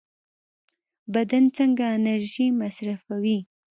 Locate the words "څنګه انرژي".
1.57-2.45